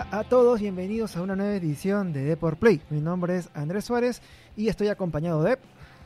A 0.00 0.24
todos, 0.24 0.60
bienvenidos 0.60 1.14
a 1.14 1.20
una 1.20 1.36
nueva 1.36 1.54
edición 1.54 2.14
de 2.14 2.24
Deport 2.24 2.58
Play. 2.58 2.80
Mi 2.88 3.02
nombre 3.02 3.36
es 3.36 3.50
Andrés 3.52 3.84
Suárez 3.84 4.22
y 4.56 4.68
estoy 4.68 4.88
acompañado 4.88 5.42
de 5.42 5.58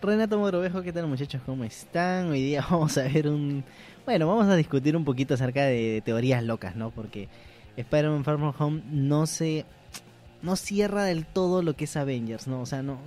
Renato 0.03 0.37
Morovejo. 0.37 0.83
¿Qué 0.83 0.93
tal 0.93 1.07
muchachos? 1.07 1.41
¿Cómo 1.47 1.63
están? 1.63 2.29
Hoy 2.31 2.43
día 2.43 2.67
vamos 2.71 2.99
a 2.99 3.05
ver 3.05 3.29
un... 3.29 3.63
Bueno, 4.05 4.27
vamos 4.27 4.47
a 4.47 4.57
discutir 4.57 4.97
un 4.97 5.05
poquito 5.05 5.35
acerca 5.35 5.63
de 5.63 6.03
teorías 6.05 6.43
locas, 6.43 6.75
¿no? 6.75 6.91
Porque 6.91 7.29
Spider-Man 7.77 8.25
Far 8.25 8.39
From 8.39 8.55
Home 8.59 8.83
no 8.91 9.27
se... 9.27 9.65
No 10.43 10.57
cierra 10.57 11.05
del 11.05 11.25
todo 11.25 11.63
lo 11.63 11.77
que 11.77 11.85
es 11.85 11.97
Avengers, 11.97 12.49
¿no? 12.49 12.63
O 12.63 12.67
sea, 12.67 12.83
no 12.83 12.99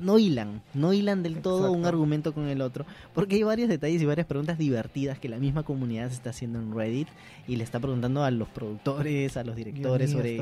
no 0.00 0.18
hilan, 0.18 0.62
no 0.74 0.92
hilan 0.92 1.22
del 1.22 1.40
todo 1.40 1.72
un 1.72 1.86
argumento 1.86 2.32
con 2.32 2.48
el 2.48 2.60
otro, 2.60 2.84
porque 3.12 3.36
hay 3.36 3.42
varios 3.42 3.68
detalles 3.68 4.02
y 4.02 4.04
varias 4.04 4.26
preguntas 4.26 4.58
divertidas 4.58 5.18
que 5.18 5.28
la 5.28 5.38
misma 5.38 5.62
comunidad 5.62 6.08
se 6.08 6.14
está 6.14 6.30
haciendo 6.30 6.58
en 6.58 6.74
Reddit 6.74 7.08
y 7.46 7.56
le 7.56 7.64
está 7.64 7.80
preguntando 7.80 8.24
a 8.24 8.30
los 8.30 8.48
productores, 8.48 9.36
a 9.36 9.44
los 9.44 9.56
directores 9.56 10.10
sobre 10.10 10.40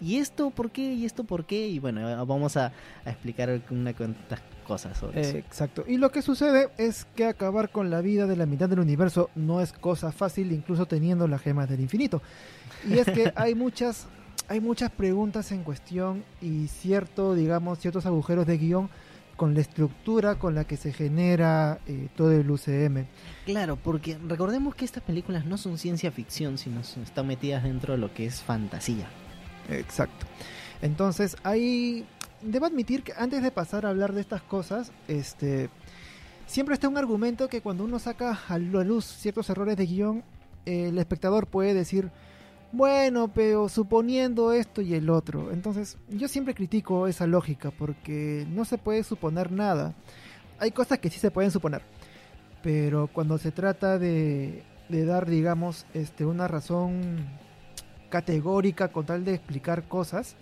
¿y 0.00 0.16
esto 0.16 0.50
por 0.50 0.70
qué? 0.70 0.94
¿y 0.94 1.04
esto 1.04 1.24
por 1.24 1.44
qué? 1.44 1.68
Y 1.68 1.78
bueno, 1.78 2.26
vamos 2.26 2.56
a, 2.56 2.72
explicar 3.04 3.60
una 3.70 3.92
cuantas 3.94 4.40
cosas 4.66 4.96
sobre 4.98 5.20
eso. 5.20 5.36
Exacto. 5.36 5.84
Y 5.86 5.96
lo 5.96 6.10
que 6.10 6.22
sucede 6.22 6.70
es 6.78 7.04
que 7.16 7.26
acabar 7.26 7.70
con 7.70 7.90
la 7.90 8.00
vida 8.00 8.26
de 8.26 8.36
la 8.36 8.46
mitad 8.46 8.68
del 8.68 8.80
universo 8.80 9.30
no 9.34 9.60
es 9.60 9.72
cosa 9.72 10.12
fácil, 10.12 10.52
incluso 10.52 10.86
teniendo 10.86 11.26
la 11.28 11.38
gema 11.38 11.66
del 11.66 11.80
infinito. 11.80 12.22
Y 12.88 12.98
es 12.98 13.06
que 13.06 13.32
hay 13.36 13.54
muchas 13.54 14.06
hay 14.48 14.60
muchas 14.60 14.90
preguntas 14.90 15.52
en 15.52 15.62
cuestión 15.62 16.24
y 16.40 16.68
cierto, 16.68 17.34
digamos, 17.34 17.78
ciertos 17.78 18.06
agujeros 18.06 18.46
de 18.46 18.58
guion 18.58 18.90
con 19.36 19.54
la 19.54 19.60
estructura 19.60 20.36
con 20.36 20.54
la 20.54 20.64
que 20.64 20.76
se 20.76 20.92
genera 20.92 21.80
eh, 21.86 22.08
todo 22.16 22.32
el 22.32 22.50
UCM. 22.50 23.06
Claro, 23.44 23.76
porque 23.76 24.18
recordemos 24.18 24.74
que 24.74 24.84
estas 24.84 25.02
películas 25.02 25.46
no 25.46 25.56
son 25.56 25.78
ciencia 25.78 26.12
ficción, 26.12 26.58
sino 26.58 26.80
están 26.80 27.26
metidas 27.26 27.64
dentro 27.64 27.94
de 27.94 27.98
lo 27.98 28.12
que 28.12 28.26
es 28.26 28.40
fantasía. 28.40 29.08
Exacto. 29.68 30.26
Entonces, 30.80 31.36
ahí 31.42 32.04
debo 32.42 32.66
admitir 32.66 33.02
que 33.02 33.12
antes 33.16 33.42
de 33.42 33.50
pasar 33.50 33.86
a 33.86 33.90
hablar 33.90 34.12
de 34.12 34.20
estas 34.20 34.42
cosas, 34.42 34.92
este 35.08 35.70
siempre 36.46 36.74
está 36.74 36.88
un 36.88 36.98
argumento 36.98 37.48
que 37.48 37.62
cuando 37.62 37.84
uno 37.84 37.98
saca 37.98 38.38
a 38.48 38.58
la 38.58 38.84
luz 38.84 39.06
ciertos 39.06 39.48
errores 39.48 39.76
de 39.76 39.86
guion, 39.86 40.24
el 40.66 40.98
espectador 40.98 41.46
puede 41.46 41.74
decir, 41.74 42.10
bueno, 42.72 43.28
pero 43.32 43.68
suponiendo 43.68 44.52
esto 44.52 44.80
y 44.80 44.94
el 44.94 45.10
otro. 45.10 45.52
Entonces, 45.52 45.98
yo 46.08 46.26
siempre 46.26 46.54
critico 46.54 47.06
esa 47.06 47.26
lógica 47.26 47.70
porque 47.70 48.46
no 48.50 48.64
se 48.64 48.78
puede 48.78 49.04
suponer 49.04 49.52
nada. 49.52 49.94
Hay 50.58 50.70
cosas 50.70 50.98
que 50.98 51.10
sí 51.10 51.18
se 51.18 51.30
pueden 51.30 51.50
suponer, 51.50 51.82
pero 52.62 53.08
cuando 53.12 53.36
se 53.38 53.52
trata 53.52 53.98
de, 53.98 54.62
de 54.88 55.04
dar, 55.04 55.28
digamos, 55.28 55.86
este, 55.92 56.24
una 56.24 56.48
razón 56.48 57.26
categórica 58.08 58.88
con 58.88 59.06
tal 59.06 59.24
de 59.24 59.34
explicar 59.34 59.88
cosas, 59.88 60.36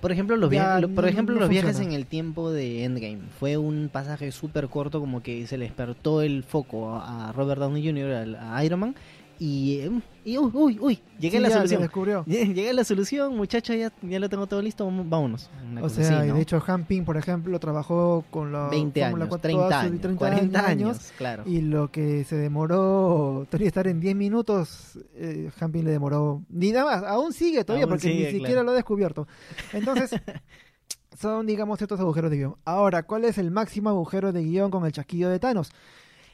por 0.00 0.12
ejemplo, 0.12 0.36
los, 0.36 0.50
por 0.94 1.08
ejemplo, 1.08 1.34
los 1.36 1.48
viajes 1.48 1.80
en 1.80 1.92
el 1.92 2.06
tiempo 2.06 2.52
de 2.52 2.84
Endgame. 2.84 3.20
Fue 3.38 3.56
un 3.56 3.88
pasaje 3.90 4.30
súper 4.30 4.68
corto, 4.68 5.00
como 5.00 5.22
que 5.22 5.46
se 5.46 5.56
le 5.56 5.64
despertó 5.64 6.22
el 6.22 6.42
foco 6.42 6.96
a 6.96 7.32
Robert 7.32 7.60
Downey 7.60 7.84
Jr., 7.84 8.36
a 8.38 8.64
Iron 8.64 8.80
Man, 8.80 8.94
y, 9.38 9.82
y 10.24 10.38
uy, 10.38 10.50
uy, 10.54 10.78
uy, 10.80 11.02
llegué 11.18 11.38
a 11.38 11.40
la 11.40 11.50
solución. 11.50 11.82
descubrió. 11.82 12.24
Llegué 12.26 12.70
a 12.70 12.72
la 12.72 12.84
solución, 12.84 13.36
muchacha, 13.36 13.74
ya, 13.74 13.92
ya 14.02 14.18
lo 14.18 14.28
tengo 14.28 14.46
todo 14.46 14.62
listo, 14.62 14.86
vámonos. 14.86 15.50
o 15.80 15.88
sea, 15.88 16.22
de 16.22 16.40
hecho, 16.40 16.62
Hamping, 16.66 17.04
por 17.04 17.16
ejemplo, 17.16 17.58
trabajó 17.60 18.24
con 18.30 18.52
la 18.52 18.68
20 18.68 19.04
años, 19.04 19.40
30 19.40 19.80
años, 19.80 20.16
40 20.16 20.66
años, 20.66 21.12
claro. 21.18 21.42
Y 21.46 21.60
lo 21.60 21.90
que 21.90 22.24
se 22.24 22.36
demoró, 22.36 23.46
tenía 23.50 23.64
que 23.64 23.68
estar 23.68 23.86
en 23.86 24.00
10 24.00 24.16
minutos, 24.16 24.98
eh, 25.14 25.50
Hamping 25.60 25.84
le 25.84 25.90
demoró, 25.90 26.42
ni 26.48 26.72
nada 26.72 26.84
más, 26.86 27.04
aún 27.04 27.32
sigue 27.32 27.64
todavía, 27.64 27.86
porque 27.86 28.08
ni 28.08 28.38
siquiera 28.38 28.62
lo 28.62 28.70
ha 28.70 28.74
descubierto. 28.74 29.28
Entonces, 29.72 30.10
son, 31.18 31.46
digamos, 31.46 31.78
ciertos 31.78 32.00
agujeros 32.00 32.30
de 32.30 32.38
guion. 32.38 32.56
Ahora, 32.64 33.02
¿cuál 33.02 33.24
es 33.24 33.38
el 33.38 33.50
máximo 33.50 33.90
agujero 33.90 34.32
de 34.32 34.42
guion 34.42 34.70
con 34.70 34.84
el 34.86 34.92
chasquillo 34.92 35.28
de 35.28 35.38
Thanos? 35.38 35.70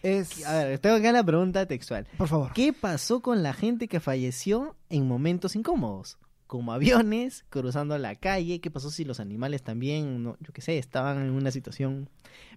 Es... 0.03 0.45
A 0.47 0.65
ver, 0.65 0.79
tengo 0.79 0.97
acá 0.97 1.13
la 1.13 1.25
pregunta 1.25 1.67
textual. 1.67 2.07
Por 2.19 2.29
favor. 2.29 2.53
¿Qué 2.53 2.73
pasó 2.73 3.21
con 3.21 3.43
la 3.43 3.53
gente 3.53 3.89
que 3.89 4.01
falleció 4.01 4.77
en 4.91 5.07
momentos 5.07 5.57
incómodos? 5.57 6.19
Como 6.47 6.73
aviones, 6.73 7.45
cruzando 7.49 7.97
la 7.99 8.17
calle. 8.17 8.61
¿Qué 8.61 8.71
pasó 8.71 8.91
si 8.91 9.05
los 9.05 9.21
animales 9.21 9.63
también, 9.63 10.23
no, 10.23 10.37
yo 10.41 10.53
qué 10.53 10.61
sé, 10.61 10.79
estaban 10.79 11.23
en 11.23 11.31
una 11.31 11.51
situación 11.51 12.11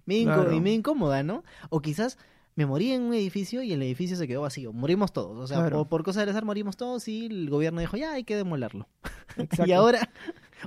medio, 0.04 0.52
incómoda, 0.66 1.22
¿no? 1.22 1.44
O 1.70 1.80
quizás 1.80 2.18
me 2.56 2.66
morí 2.66 2.92
en 2.92 3.02
un 3.02 3.14
edificio 3.14 3.62
y 3.62 3.72
el 3.72 3.82
edificio 3.82 4.16
se 4.16 4.26
quedó 4.26 4.42
vacío. 4.42 4.72
Morimos 4.72 5.12
todos. 5.12 5.38
O 5.38 5.46
sea, 5.46 5.68
por, 5.84 6.02
cosa 6.02 6.20
del 6.20 6.30
azar 6.30 6.44
morimos 6.44 6.76
todos 6.76 7.06
y 7.06 7.26
el 7.26 7.50
gobierno 7.50 7.80
dijo, 7.80 7.96
ya 7.96 8.12
hay 8.12 8.24
que 8.24 8.36
demolerlo. 8.36 8.88
y 9.66 9.72
ahora, 9.72 10.10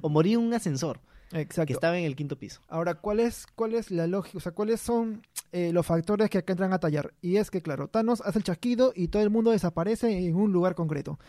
o 0.02 0.10
morí 0.10 0.34
en 0.34 0.40
un 0.40 0.54
ascensor. 0.54 1.00
Exacto. 1.32 1.68
Que 1.68 1.74
estaba 1.74 1.98
en 1.98 2.06
el 2.06 2.16
quinto 2.16 2.38
piso. 2.38 2.62
Ahora, 2.68 2.96
¿cuál 2.96 3.20
es, 3.20 3.46
cuál 3.56 3.74
es 3.76 3.92
la 3.92 4.08
lógica? 4.08 4.38
O 4.38 4.42
sea, 4.42 4.52
¿cuáles 4.52 4.82
son 4.82 5.22
eh, 5.52 5.72
los 5.74 5.86
factores 5.86 6.30
que 6.30 6.38
acá 6.40 6.54
entran 6.54 6.74
a 6.74 6.80
tallar? 6.80 7.14
Y 7.22 7.38
es 7.38 7.52
que, 7.52 7.62
claro, 7.62 7.88
Thanos 7.88 8.22
hace 8.26 8.40
el 8.40 8.44
chasquido 8.44 8.94
y 8.96 9.08
todo 9.08 9.22
el 9.24 9.30
mundo 9.30 9.52
desaparece 9.52 10.26
en 10.26 10.36
un 10.36 10.52
lugar 10.52 10.76
concreto. 10.76 11.20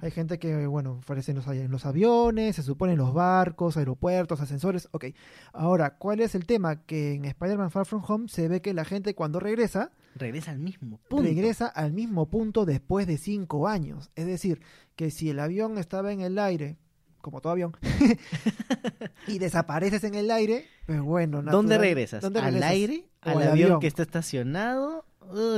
Hay 0.00 0.10
gente 0.10 0.38
que, 0.38 0.66
bueno, 0.66 1.00
aparece 1.02 1.32
en 1.32 1.38
los, 1.38 1.46
en 1.48 1.70
los 1.70 1.86
aviones, 1.86 2.56
se 2.56 2.62
supone 2.62 2.92
en 2.92 2.98
los 2.98 3.14
barcos, 3.14 3.76
aeropuertos, 3.76 4.40
ascensores. 4.40 4.88
Ok. 4.92 5.06
Ahora, 5.52 5.96
¿cuál 5.96 6.20
es 6.20 6.34
el 6.34 6.46
tema? 6.46 6.82
Que 6.82 7.14
en 7.14 7.24
Spider-Man 7.24 7.70
Far 7.70 7.86
From 7.86 8.02
Home 8.06 8.28
se 8.28 8.48
ve 8.48 8.60
que 8.60 8.74
la 8.74 8.84
gente 8.84 9.14
cuando 9.14 9.40
regresa... 9.40 9.92
Regresa 10.14 10.50
al 10.50 10.58
mismo 10.58 10.98
punto. 11.08 11.22
Regresa 11.22 11.66
al 11.66 11.92
mismo 11.92 12.26
punto 12.26 12.64
después 12.64 13.06
de 13.06 13.18
cinco 13.18 13.68
años. 13.68 14.10
Es 14.16 14.26
decir, 14.26 14.60
que 14.96 15.10
si 15.10 15.30
el 15.30 15.38
avión 15.38 15.78
estaba 15.78 16.12
en 16.12 16.20
el 16.20 16.38
aire 16.38 16.76
como 17.20 17.40
todo 17.40 17.52
avión, 17.52 17.76
y 19.26 19.38
desapareces 19.38 20.04
en 20.04 20.14
el 20.14 20.30
aire, 20.30 20.66
pues 20.86 21.00
bueno. 21.00 21.42
¿Dónde 21.42 21.78
regresas? 21.78 22.24
¿Al 22.24 22.62
aire? 22.62 23.08
¿Al 23.20 23.42
avión, 23.42 23.80
que 23.80 23.86
está 23.86 24.02
estacionado? 24.02 25.04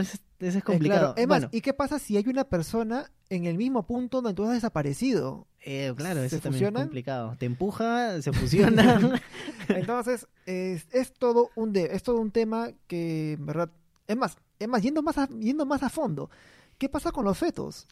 eso, 0.00 0.18
es 0.38 0.64
complicado. 0.64 1.14
¿y 1.52 1.60
qué 1.60 1.72
pasa 1.72 1.98
si 1.98 2.16
hay 2.16 2.24
una 2.26 2.44
persona 2.44 3.10
en 3.28 3.46
el 3.46 3.56
mismo 3.56 3.86
punto 3.86 4.20
donde 4.20 4.34
tú 4.34 4.44
has 4.44 4.52
desaparecido? 4.52 5.46
Eh, 5.62 5.92
claro, 5.96 6.22
eso 6.22 6.38
también 6.38 6.74
es 6.76 6.82
complicado. 6.82 7.36
Te 7.38 7.46
empuja, 7.46 8.20
se 8.22 8.32
fusiona. 8.32 9.20
Entonces, 9.68 10.26
es, 10.46 11.12
todo 11.18 11.50
un 11.54 11.72
de, 11.72 11.90
es 11.92 12.02
todo 12.02 12.20
un 12.20 12.30
tema 12.30 12.70
que, 12.86 13.32
en 13.32 13.46
verdad, 13.46 13.70
es 14.06 14.16
más, 14.16 14.38
es 14.58 14.68
más, 14.68 14.82
yendo 14.82 15.02
más 15.02 15.16
yendo 15.38 15.66
más 15.66 15.82
a 15.82 15.90
fondo, 15.90 16.30
¿qué 16.78 16.88
pasa 16.88 17.12
con 17.12 17.24
los 17.24 17.38
fetos? 17.38 17.86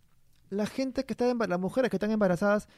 La 0.50 0.66
gente 0.66 1.04
que 1.04 1.12
está, 1.12 1.32
las 1.34 1.60
mujeres 1.60 1.90
que 1.90 1.96
están 1.96 2.10
embarazadas, 2.10 2.68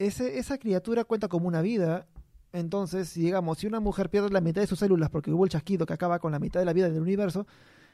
ese, 0.00 0.38
esa 0.38 0.58
criatura 0.58 1.04
cuenta 1.04 1.28
como 1.28 1.46
una 1.46 1.62
vida. 1.62 2.06
Entonces, 2.52 3.14
digamos, 3.14 3.58
si 3.58 3.66
una 3.66 3.78
mujer 3.78 4.10
pierde 4.10 4.30
la 4.30 4.40
mitad 4.40 4.60
de 4.60 4.66
sus 4.66 4.78
células 4.78 5.10
porque 5.10 5.30
hubo 5.30 5.44
el 5.44 5.50
chasquido 5.50 5.86
que 5.86 5.92
acaba 5.92 6.18
con 6.18 6.32
la 6.32 6.40
mitad 6.40 6.58
de 6.58 6.66
la 6.66 6.72
vida 6.72 6.88
del 6.88 7.02
universo, 7.02 7.46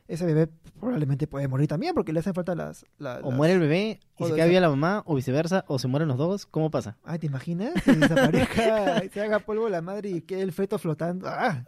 ese 0.09 0.25
bebé 0.25 0.49
probablemente 0.78 1.27
puede 1.27 1.49
morir 1.49 1.66
también 1.66 1.95
porque 1.95 2.12
le 2.12 2.21
hacen 2.21 2.33
falta 2.33 2.55
las... 2.55 2.87
o 3.22 3.33
muere 3.33 3.55
el 3.55 3.61
bebé 3.61 4.00
y 4.19 4.25
se 4.25 4.34
queda 4.34 4.47
viva 4.47 4.61
la 4.61 4.71
mamá, 4.71 5.03
o 5.05 5.16
viceversa, 5.16 5.65
o 5.66 5.81
se 5.81 5.89
mueren 5.89 6.09
los 6.09 6.16
dos, 6.16 6.47
¿cómo 6.47 6.71
pasa? 6.71 6.97
Ay, 7.03 7.19
¿te 7.19 7.27
imaginas? 7.27 7.75
Que 7.83 7.93
desaparezca, 7.93 9.03
se 9.12 9.21
haga 9.21 9.41
polvo 9.41 9.69
la 9.69 9.83
madre 9.83 10.11
y 10.11 10.21
que 10.22 10.41
el 10.41 10.53
feto 10.53 10.78
flotando. 10.78 11.27
¡Ah! 11.28 11.65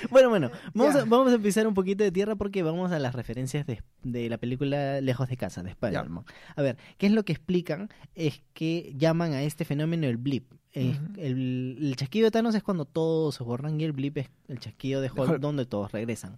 Bueno, 0.10 0.28
bueno, 0.28 0.50
vamos 0.74 0.96
a, 0.96 1.04
vamos 1.04 1.32
a 1.32 1.36
empezar 1.36 1.66
un 1.66 1.74
poquito 1.74 2.04
de 2.04 2.12
tierra 2.12 2.36
porque 2.36 2.62
vamos 2.62 2.92
a 2.92 2.98
las 2.98 3.14
referencias 3.14 3.66
de, 3.66 3.82
de 4.02 4.28
la 4.28 4.38
película 4.38 5.00
Lejos 5.00 5.28
de 5.28 5.36
casa, 5.36 5.62
de 5.62 5.70
Spider-Man. 5.70 6.24
A 6.56 6.62
ver, 6.62 6.76
¿qué 6.98 7.06
es 7.06 7.12
lo 7.12 7.24
que 7.24 7.32
explican? 7.32 7.90
Es 8.14 8.42
que 8.54 8.94
llaman 8.96 9.32
a 9.32 9.42
este 9.42 9.64
fenómeno 9.64 10.06
el 10.06 10.16
blip. 10.16 10.52
el, 10.72 10.98
el, 11.18 11.94
chasquido 11.96 12.26
de 12.26 12.30
Thanos 12.30 12.54
es 12.54 12.62
cuando 12.62 12.84
todos 12.84 13.34
se 13.34 13.42
borran 13.42 13.80
y 13.80 13.84
el 13.84 13.92
blip 13.92 14.18
es 14.18 14.30
el 14.48 14.58
chasquido 14.58 15.00
de 15.00 15.10
Hulk 15.10 15.38
donde 15.40 15.66
todos 15.66 15.92
regresan. 15.92 16.36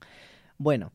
Bueno, 0.59 0.93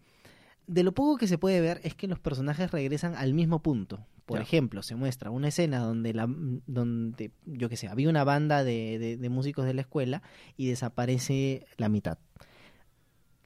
de 0.67 0.83
lo 0.83 0.91
poco 0.91 1.17
que 1.17 1.27
se 1.27 1.37
puede 1.37 1.61
ver 1.61 1.79
es 1.83 1.95
que 1.95 2.07
los 2.07 2.19
personajes 2.19 2.71
regresan 2.71 3.15
al 3.15 3.33
mismo 3.33 3.61
punto. 3.61 4.05
Por 4.25 4.41
ejemplo, 4.41 4.83
se 4.83 4.95
muestra 4.95 5.31
una 5.31 5.47
escena 5.47 5.79
donde, 5.79 6.13
la, 6.13 6.27
donde 6.27 7.31
yo 7.45 7.69
qué 7.69 7.77
sé, 7.77 7.87
había 7.87 8.09
una 8.09 8.25
banda 8.25 8.65
de, 8.65 9.17
de, 9.17 9.29
músicos 9.29 9.65
de 9.65 9.73
la 9.73 9.79
escuela 9.79 10.21
y 10.57 10.67
desaparece 10.67 11.65
la 11.77 11.87
mitad. 11.87 12.17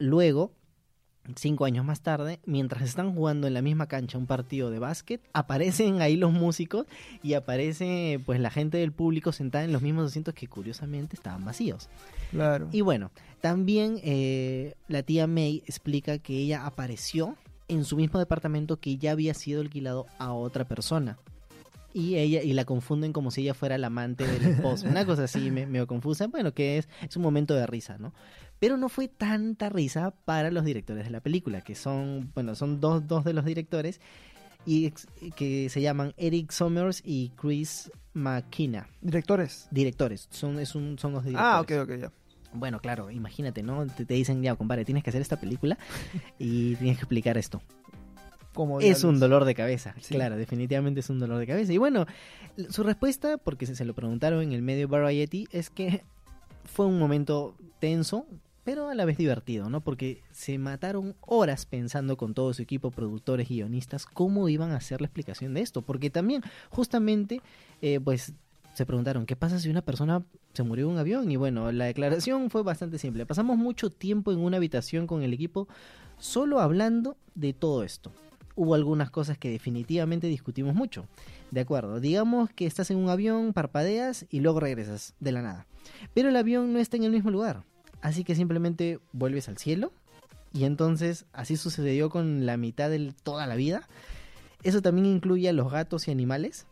Luego, 0.01 0.51
cinco 1.36 1.65
años 1.65 1.86
más 1.86 2.01
tarde, 2.01 2.39
mientras 2.48 2.81
están 2.81 3.13
jugando 3.13 3.45
en 3.45 3.53
la 3.53 3.62
misma 3.62 3.86
cancha 3.88 4.18
un 4.18 4.25
partido 4.25 4.71
de 4.71 4.80
básquet, 4.80 5.21
aparecen 5.31 6.01
ahí 6.01 6.18
los 6.18 6.31
músicos 6.31 6.88
y 7.21 7.36
aparece 7.36 8.19
pues 8.25 8.39
la 8.39 8.50
gente 8.50 8.80
del 8.80 8.94
público 8.94 9.31
sentada 9.31 9.63
en 9.63 9.71
los 9.71 9.83
mismos 9.83 10.07
asientos 10.07 10.33
que 10.33 10.48
curiosamente 10.48 11.15
estaban 11.15 11.45
vacíos. 11.45 11.88
Claro. 12.31 12.68
Y 12.71 12.81
bueno, 12.81 13.12
también 13.42 14.00
eh, 14.01 14.74
la 14.88 15.03
tía 15.03 15.27
May 15.27 15.62
explica 15.68 16.18
que 16.18 16.36
ella 16.36 16.65
apareció 16.65 17.36
en 17.68 17.86
su 17.86 17.95
mismo 17.95 18.18
departamento 18.18 18.77
que 18.80 18.97
ya 18.97 19.12
había 19.12 19.36
sido 19.36 19.62
alquilado 19.62 20.07
a 20.18 20.33
otra 20.33 20.65
persona. 20.65 21.19
Y 21.93 22.15
ella 22.15 22.41
y 22.41 22.53
la 22.53 22.65
confunden 22.65 23.13
como 23.13 23.31
si 23.31 23.41
ella 23.41 23.53
fuera 23.53 23.77
la 23.77 23.88
amante 23.88 24.25
del 24.25 24.53
esposo. 24.53 24.88
Una 24.88 25.05
cosa 25.05 25.25
así 25.25 25.51
me, 25.51 25.65
me 25.65 25.85
confusa. 25.85 26.27
Bueno, 26.27 26.53
que 26.53 26.77
es, 26.77 26.89
es 27.01 27.17
un 27.17 27.23
momento 27.23 27.53
de 27.53 27.67
risa, 27.67 27.97
¿no? 27.97 28.13
Pero 28.59 28.77
no 28.77 28.89
fue 28.89 29.07
tanta 29.07 29.69
risa 29.69 30.11
para 30.25 30.51
los 30.51 30.63
directores 30.63 31.05
de 31.05 31.09
la 31.09 31.19
película, 31.19 31.61
que 31.61 31.75
son, 31.75 32.31
bueno, 32.33 32.55
son 32.55 32.79
dos, 32.79 33.07
dos 33.07 33.23
de 33.23 33.33
los 33.33 33.43
directores 33.43 33.99
y 34.65 34.91
que 35.35 35.69
se 35.69 35.81
llaman 35.81 36.13
Eric 36.17 36.51
Sommers 36.51 37.01
y 37.03 37.31
Chris 37.35 37.91
McKenna. 38.13 38.87
Directores. 39.01 39.67
Directores, 39.71 40.27
son, 40.29 40.59
es 40.59 40.75
un, 40.75 40.99
son 40.99 41.13
los 41.13 41.23
directores. 41.23 41.53
Ah, 41.53 41.61
ok, 41.61 41.71
ok, 41.83 41.99
ya. 41.99 42.11
Bueno, 42.53 42.81
claro, 42.81 43.09
imagínate, 43.09 43.63
¿no? 43.63 43.87
Te, 43.87 44.05
te 44.05 44.13
dicen, 44.13 44.44
ya, 44.44 44.55
compadre, 44.55 44.85
tienes 44.85 45.03
que 45.03 45.09
hacer 45.09 45.21
esta 45.21 45.39
película 45.39 45.77
y 46.37 46.75
tienes 46.75 46.97
que 46.97 47.03
explicar 47.03 47.37
esto. 47.37 47.61
Como 48.53 48.81
Es 48.81 49.03
un 49.03 49.19
dolor 49.19 49.45
de 49.45 49.56
cabeza, 49.56 49.95
Sí. 50.00 50.13
claro, 50.15 50.36
definitivamente 50.36 51.00
es 51.00 51.09
un 51.09 51.19
dolor 51.19 51.38
de 51.38 51.48
cabeza. 51.48 51.71
Y 51.71 51.77
bueno, 51.77 52.06
su 52.69 52.83
respuesta, 52.83 53.38
porque 53.38 53.65
se, 53.65 53.75
se 53.75 53.86
lo 53.86 53.94
preguntaron 53.94 54.42
en 54.44 54.51
el 54.51 54.62
medio 54.62 54.88
Variety, 54.88 55.48
es 55.51 55.69
que 55.69 56.03
fue 56.65 56.86
un 56.86 57.00
momento 57.00 57.56
tenso, 57.80 58.25
pero 58.63 58.89
a 58.89 58.95
la 58.95 59.06
vez 59.06 59.18
divertido, 59.18 59.69
¿no? 59.69 59.81
Porque 59.81 60.21
se 60.31 60.57
mataron 60.57 61.15
horas 61.21 61.65
pensando 61.65 62.18
con 62.18 62.33
todo 62.33 62.53
su 62.53 62.62
equipo, 62.62 62.92
productores, 62.92 63.50
guionistas, 63.50 64.06
cómo 64.06 64.50
iban 64.50 64.71
a 64.71 64.75
hacer 64.77 65.01
la 65.01 65.07
explicación 65.07 65.54
de 65.54 65.62
esto. 65.62 65.81
Porque 65.81 66.09
también, 66.09 66.44
justamente, 66.69 67.42
eh, 67.81 68.00
pues 68.04 68.33
se 68.75 68.86
preguntaron, 68.86 69.25
¿qué 69.25 69.36
pasa 69.36 69.59
si 69.59 69.69
una 69.69 69.81
persona 69.81 70.24
se 70.54 70.63
murió 70.63 70.86
en 70.88 70.92
un 70.94 70.97
avión? 71.00 71.31
Y 71.31 71.38
bueno, 71.38 71.71
la 71.71 71.86
declaración 71.86 72.50
fue 72.50 72.62
bastante 72.63 73.00
simple. 73.00 73.25
Pasamos 73.25 73.57
mucho 73.57 73.89
tiempo 73.89 74.31
en 74.31 74.39
una 74.39 74.57
habitación 74.57 75.07
con 75.07 75.24
el 75.24 75.33
equipo 75.33 75.68
solo 76.19 76.59
hablando 76.59 77.18
de 77.33 77.54
todo 77.54 77.83
esto. 77.83 78.12
Hubo 78.61 78.75
algunas 78.75 79.09
cosas 79.09 79.39
que 79.39 79.49
definitivamente 79.49 80.27
discutimos 80.27 80.75
mucho. 80.75 81.07
De 81.49 81.61
acuerdo, 81.61 81.99
digamos 81.99 82.51
que 82.51 82.67
estás 82.67 82.91
en 82.91 82.97
un 82.97 83.09
avión, 83.09 83.53
parpadeas 83.53 84.27
y 84.29 84.41
luego 84.41 84.59
regresas 84.59 85.15
de 85.19 85.31
la 85.31 85.41
nada. 85.41 85.65
Pero 86.13 86.29
el 86.29 86.35
avión 86.35 86.71
no 86.71 86.77
está 86.77 86.95
en 86.95 87.05
el 87.05 87.11
mismo 87.11 87.31
lugar. 87.31 87.63
Así 88.03 88.23
que 88.23 88.35
simplemente 88.35 88.99
vuelves 89.13 89.49
al 89.49 89.57
cielo. 89.57 89.91
Y 90.53 90.65
entonces 90.65 91.25
así 91.33 91.57
sucedió 91.57 92.11
con 92.11 92.45
la 92.45 92.55
mitad 92.55 92.91
de 92.91 93.15
toda 93.23 93.47
la 93.47 93.55
vida. 93.55 93.89
Eso 94.61 94.83
también 94.83 95.07
incluye 95.07 95.49
a 95.49 95.53
los 95.53 95.71
gatos 95.71 96.07
y 96.07 96.11
animales. 96.11 96.67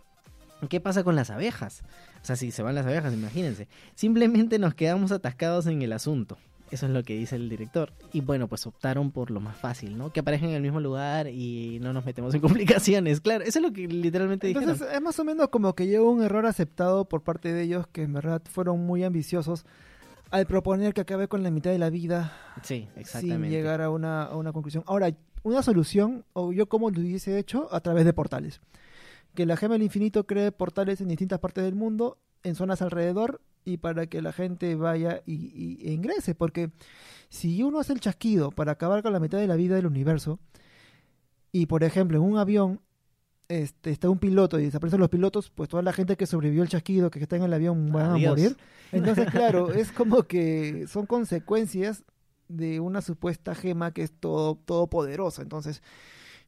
¿Qué 0.69 0.79
pasa 0.79 1.03
con 1.03 1.15
las 1.15 1.31
abejas? 1.31 1.81
O 2.21 2.25
sea, 2.25 2.35
si 2.35 2.51
se 2.51 2.61
van 2.61 2.75
las 2.75 2.85
abejas, 2.85 3.15
imagínense. 3.15 3.67
Simplemente 3.95 4.59
nos 4.59 4.75
quedamos 4.75 5.11
atascados 5.11 5.65
en 5.65 5.81
el 5.81 5.93
asunto. 5.93 6.37
Eso 6.71 6.85
es 6.85 6.91
lo 6.91 7.03
que 7.03 7.15
dice 7.15 7.35
el 7.35 7.49
director. 7.49 7.91
Y 8.13 8.21
bueno, 8.21 8.47
pues 8.47 8.65
optaron 8.67 9.11
por 9.11 9.31
lo 9.31 9.39
más 9.39 9.57
fácil, 9.57 9.97
¿no? 9.97 10.11
Que 10.13 10.19
aparezcan 10.19 10.49
en 10.49 10.55
el 10.55 10.61
mismo 10.61 10.79
lugar 10.79 11.27
y 11.27 11.79
no 11.81 11.93
nos 11.93 12.05
metemos 12.05 12.33
en 12.35 12.41
complicaciones. 12.41 13.21
Claro, 13.21 13.43
eso 13.43 13.59
es 13.59 13.63
lo 13.63 13.73
que 13.73 13.87
literalmente 13.87 14.47
dijeron. 14.47 14.69
Entonces 14.69 14.95
es 14.95 15.01
más 15.01 15.19
o 15.19 15.23
menos 15.23 15.49
como 15.49 15.73
que 15.73 15.87
llegó 15.87 16.11
un 16.11 16.21
error 16.23 16.45
aceptado 16.45 17.05
por 17.05 17.23
parte 17.23 17.51
de 17.53 17.63
ellos 17.63 17.87
que 17.87 18.03
en 18.03 18.13
verdad 18.13 18.41
fueron 18.49 18.79
muy 18.85 19.03
ambiciosos 19.03 19.65
al 20.31 20.45
proponer 20.45 20.93
que 20.93 21.01
acabe 21.01 21.27
con 21.27 21.41
la 21.41 21.49
mitad 21.49 21.71
de 21.71 21.79
la 21.79 21.89
vida 21.89 22.33
Sí, 22.61 22.87
sin 22.91 23.01
exactamente. 23.01 23.49
llegar 23.49 23.81
a 23.81 23.89
una, 23.89 24.23
a 24.25 24.35
una 24.37 24.51
conclusión. 24.53 24.83
Ahora, 24.85 25.09
una 25.41 25.63
solución, 25.63 26.25
o 26.33 26.51
yo 26.53 26.67
como 26.69 26.91
lo 26.91 26.99
hubiese 26.99 27.39
hecho, 27.39 27.67
a 27.73 27.79
través 27.79 28.05
de 28.05 28.13
portales. 28.13 28.61
Que 29.33 29.45
la 29.45 29.57
Gema 29.57 29.73
del 29.73 29.83
Infinito 29.83 30.25
cree 30.27 30.51
portales 30.51 31.01
en 31.01 31.07
distintas 31.07 31.39
partes 31.39 31.63
del 31.63 31.73
mundo, 31.75 32.17
en 32.43 32.55
zonas 32.55 32.81
alrededor, 32.81 33.41
y 33.65 33.77
para 33.77 34.07
que 34.07 34.21
la 34.21 34.31
gente 34.31 34.75
vaya 34.75 35.21
y, 35.25 35.33
y- 35.53 35.87
e 35.87 35.93
ingrese. 35.93 36.33
Porque 36.35 36.71
si 37.29 37.61
uno 37.63 37.79
hace 37.79 37.93
el 37.93 37.99
chasquido 37.99 38.51
para 38.51 38.71
acabar 38.73 39.03
con 39.03 39.13
la 39.13 39.19
mitad 39.19 39.37
de 39.37 39.47
la 39.47 39.55
vida 39.55 39.75
del 39.75 39.85
universo, 39.85 40.39
y 41.51 41.65
por 41.65 41.83
ejemplo 41.83 42.17
en 42.17 42.23
un 42.23 42.37
avión 42.37 42.79
este, 43.47 43.89
está 43.89 44.09
un 44.09 44.19
piloto 44.19 44.59
y 44.59 44.65
desaparecen 44.65 44.99
los 44.99 45.09
pilotos, 45.09 45.49
pues 45.49 45.67
toda 45.69 45.81
la 45.81 45.91
gente 45.93 46.15
que 46.15 46.27
sobrevivió 46.27 46.61
al 46.61 46.69
chasquido, 46.69 47.09
que 47.09 47.19
está 47.19 47.35
en 47.35 47.43
el 47.43 47.53
avión, 47.53 47.91
van 47.91 48.11
Adiós. 48.11 48.27
a 48.27 48.29
morir. 48.29 48.57
Entonces, 48.91 49.27
claro, 49.31 49.73
es 49.73 49.91
como 49.91 50.23
que 50.23 50.85
son 50.87 51.07
consecuencias 51.07 52.03
de 52.47 52.79
una 52.79 53.01
supuesta 53.01 53.55
gema 53.55 53.91
que 53.91 54.03
es 54.03 54.11
todo 54.11 54.55
todopoderosa. 54.55 55.41
Entonces, 55.41 55.81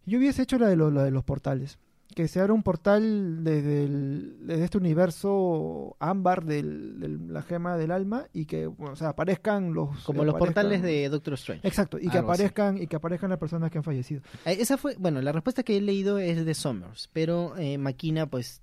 yo 0.05 0.19
hubiese 0.19 0.43
hecho 0.43 0.57
la 0.59 0.67
de, 0.67 0.75
lo- 0.75 0.91
la 0.91 1.03
de 1.03 1.11
los 1.11 1.23
portales. 1.23 1.79
Que 2.16 2.28
se 2.28 2.40
abra 2.42 2.54
un 2.54 2.63
portal 2.63 3.44
desde, 3.44 3.86
el- 3.86 4.38
desde 4.46 4.63
este 4.66 4.78
universo 4.78 5.96
ámbar 6.00 6.44
de 6.46 6.62
la 6.63 7.42
gema 7.42 7.78
del 7.78 7.92
alma 7.92 8.25
y 8.34 8.46
que 8.46 8.68
bueno, 8.68 8.94
o 8.94 8.96
sea, 8.96 9.10
aparezcan 9.10 9.74
los... 9.74 10.04
Como 10.04 10.24
los 10.25 10.36
portales 10.36 10.81
de 10.81 11.08
Doctor 11.10 11.36
Strange. 11.36 11.68
Exacto, 11.68 11.98
y 11.98 12.04
que 12.04 12.10
así. 12.10 12.18
aparezcan 12.19 12.78
y 12.81 12.88
que 12.88 12.96
aparezcan 12.98 13.30
las 13.30 13.40
personas 13.40 13.72
que 13.72 13.78
han 13.78 13.84
fallecido. 13.84 14.22
Eh, 14.46 14.58
Esa 14.60 14.78
fue, 14.78 14.96
bueno, 15.00 15.22
la 15.22 15.31
respuesta 15.31 15.63
que 15.63 15.78
he 15.78 15.81
leído 15.81 16.18
es 16.19 16.44
de 16.46 16.54
Summers, 16.54 17.10
pero 17.13 17.56
eh, 17.58 17.78
Makina 17.78 18.25
pues 18.28 18.62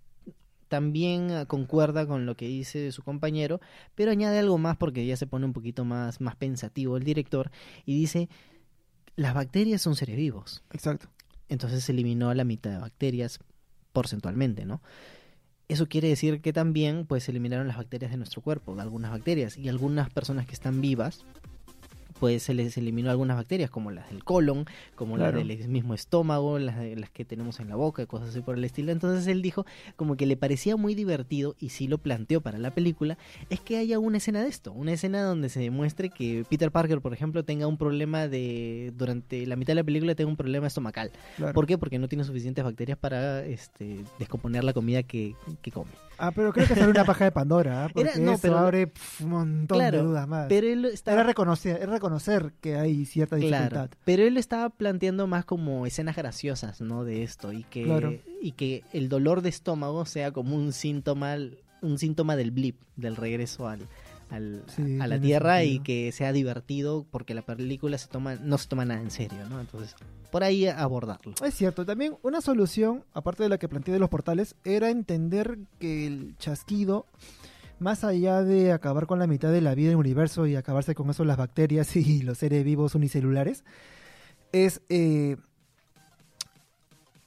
también 0.69 1.31
ah, 1.31 1.47
concuerda 1.47 2.06
con 2.06 2.27
lo 2.27 2.37
que 2.37 2.47
dice 2.47 2.93
su 2.93 3.03
compañero, 3.03 3.61
pero 3.95 4.11
añade 4.11 4.39
algo 4.39 4.59
más 4.59 4.77
porque 4.77 5.06
ya 5.06 5.17
se 5.17 5.27
pone 5.27 5.47
un 5.47 5.55
poquito 5.55 5.85
más, 5.87 6.21
más 6.21 6.37
pensativo 6.37 6.99
el 6.99 7.05
director 7.05 7.50
y 7.87 7.99
dice, 7.99 8.29
las 9.17 9.33
bacterias 9.35 9.81
son 9.81 9.97
seres 9.97 10.17
vivos, 10.17 10.62
Exacto. 10.73 11.09
Entonces 11.49 11.85
se 11.85 11.93
eliminó 11.93 12.33
la 12.35 12.45
mitad 12.45 12.71
de 12.71 12.79
bacterias 12.79 13.41
porcentualmente, 13.93 14.65
¿no? 14.65 14.81
Eso 15.69 15.87
quiere 15.87 16.09
decir 16.09 16.41
que 16.41 16.53
también 16.53 17.05
pues 17.06 17.25
se 17.25 17.31
eliminaron 17.31 17.69
las 17.69 17.77
bacterias 17.77 18.11
de 18.11 18.17
nuestro 18.17 18.41
cuerpo, 18.41 18.75
de 18.75 18.83
algunas 18.83 19.11
bacterias, 19.11 19.59
y 19.59 19.69
algunas 19.69 20.09
personas 20.11 20.47
que 20.47 20.55
están 20.55 20.81
vivas 20.81 21.25
pues 22.20 22.43
se 22.43 22.55
les 22.55 22.76
eliminó 22.76 23.11
algunas 23.11 23.37
bacterias 23.37 23.70
como 23.70 23.91
las 23.91 24.09
del 24.11 24.25
colon, 24.25 24.67
como 24.94 25.17
Claro. 25.17 25.38
las 25.38 25.47
del 25.49 25.69
mismo 25.69 25.94
estómago, 25.94 26.59
las, 26.59 26.79
de- 26.79 26.97
las 26.97 27.11
que 27.11 27.25
tenemos 27.25 27.61
en 27.61 27.69
la 27.69 27.76
boca, 27.76 28.06
cosas 28.06 28.31
así 28.31 28.41
por 28.41 28.56
el 28.56 28.65
estilo. 28.65 28.93
Entonces 28.93 29.26
él 29.26 29.43
dijo 29.43 29.65
como 29.97 30.17
que 30.17 30.26
le 30.26 30.37
parecía 30.37 30.76
muy 30.76 30.94
divertido 30.94 31.55
y 31.59 31.70
sí 31.70 31.87
lo 31.88 31.99
planteó 31.99 32.41
para 32.41 32.59
la 32.59 32.70
película, 32.73 33.19
es 33.50 33.61
que 33.61 33.76
haya 33.79 33.99
una 33.99 34.19
escena 34.19 34.43
de 34.43 34.49
esto, 34.49 34.73
una 34.73 34.93
escena 34.93 35.23
donde 35.23 35.49
se 35.49 35.61
demuestre 35.61 36.11
que 36.11 36.44
Peter 36.49 36.70
Parker, 36.70 37.00
por 37.00 37.12
ejemplo, 37.15 37.44
tenga 37.44 37.67
un 37.67 37.76
problema 37.79 38.29
de 38.29 38.93
durante 38.97 39.47
la 39.47 39.56
mitad 39.56 39.73
de 39.73 39.76
la 39.76 39.85
película 39.85 40.14
tenga 40.14 40.31
un 40.31 40.37
problema 40.37 40.67
estomacal. 40.67 41.11
Claro. 41.37 41.53
¿Por 41.55 41.67
qué? 41.67 41.79
Porque 41.79 41.99
no 41.99 42.09
tiene 42.09 42.25
suficientes 42.25 42.64
bacterias 42.64 42.99
para 42.99 43.44
este 43.44 44.05
descomponer 44.19 44.64
la 44.64 44.73
comida 44.73 45.03
que, 45.03 45.35
que 45.62 45.71
come. 45.71 45.91
Ah, 46.19 46.32
pero 46.35 46.53
creo 46.53 46.67
que 46.67 46.75
será 46.75 46.88
una 46.88 47.05
paja 47.05 47.25
de 47.25 47.32
Pandora, 47.32 47.85
¿ah? 47.85 47.88
porque 47.93 48.11
Era- 48.11 48.19
no, 48.19 48.32
eso 48.32 48.43
pero- 48.43 48.59
abre 48.59 48.93
un 49.20 49.29
montón 49.29 49.79
Claro, 49.79 49.99
de 49.99 50.05
dudas 50.05 50.29
más. 50.29 50.47
Pero 50.49 50.67
él 50.67 50.85
estaba 50.87 51.15
Era 51.19 51.23
reconocer, 51.29 51.81
es 51.81 51.88
reconocer 51.88 52.53
que 52.61 52.76
hay 52.76 53.05
cierta 53.05 53.37
dificultad. 53.37 53.69
Claro, 53.70 53.91
pero 54.05 54.23
él 54.25 54.35
lo 54.35 54.41
estaba 54.41 54.69
planteando 54.70 55.26
más 55.26 55.44
como 55.44 55.87
escenas 55.87 56.17
graciosas, 56.17 56.81
¿no? 56.81 57.05
De 57.05 57.23
esto 57.23 57.53
y 57.53 57.62
que 57.65 57.85
Claro. 57.85 58.15
y 58.43 58.53
que 58.53 58.82
el 58.93 59.09
dolor 59.09 59.43
de 59.43 59.49
estómago 59.49 60.05
sea 60.05 60.32
como 60.32 60.56
un 60.56 60.73
síntoma 60.73 61.37
un 61.81 61.97
síntoma 61.97 62.35
del 62.35 62.50
blip, 62.50 62.75
del 62.97 63.14
regreso 63.14 63.69
al, 63.69 63.79
al- 64.30 64.62
Sí, 64.68 64.99
a 65.00 65.06
la 65.06 65.20
tierra 65.20 65.64
y 65.64 65.80
que 65.80 66.12
sea 66.12 66.32
divertido 66.32 67.06
porque 67.11 67.35
la 67.35 67.42
película 67.42 67.97
se 67.99 68.08
toma 68.08 68.35
no 68.37 68.58
se 68.58 68.68
toma 68.68 68.85
nada 68.85 69.00
en 69.00 69.11
serio, 69.11 69.38
¿no? 69.49 69.61
Entonces, 69.61 69.94
por 70.30 70.44
ahí 70.44 70.66
abordarlo. 70.66 71.35
Es 71.44 71.54
cierto, 71.54 71.87
también 71.87 72.16
una 72.23 72.40
solución, 72.40 73.04
aparte 73.14 73.42
de 73.42 73.49
la 73.49 73.58
que 73.58 73.68
planteé 73.68 73.94
de 73.94 74.00
los 74.00 74.11
portales, 74.11 74.54
era 74.64 74.90
entender 74.90 75.58
que 75.78 76.06
el 76.06 76.37
chasquido, 76.38 77.06
más 77.78 78.04
allá 78.04 78.42
de 78.42 78.73
acabar 78.73 79.06
con 79.06 79.18
la 79.18 79.26
mitad 79.26 79.50
de 79.52 79.61
la 79.61 79.75
vida 79.75 79.88
del 79.90 79.97
universo 79.99 80.47
y 80.47 80.56
acabarse 80.56 80.94
con 80.94 81.08
eso 81.11 81.25
las 81.25 81.37
bacterias 81.37 81.94
y 81.97 82.23
los 82.23 82.38
seres 82.38 82.64
vivos 82.64 82.94
unicelulares, 82.94 83.64
es 84.52 84.80
eh, 84.88 85.37